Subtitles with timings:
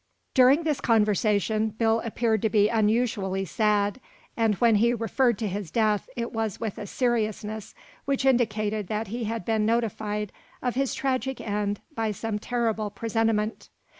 [0.33, 4.01] During this conversation Bill appeared to be unusually sad,
[4.35, 7.75] and when he referred to his death it was with a seriousness
[8.05, 13.69] which indicated that he had been notified of his tragic end by some terrible presentiment.